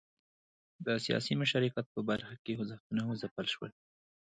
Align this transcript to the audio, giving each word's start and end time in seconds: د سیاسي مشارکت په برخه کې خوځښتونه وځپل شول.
د 0.85 0.87
سیاسي 1.05 1.33
مشارکت 1.41 1.85
په 1.91 1.99
برخه 2.09 2.35
کې 2.43 2.57
خوځښتونه 2.57 3.01
وځپل 3.05 3.45
شول. 3.53 3.71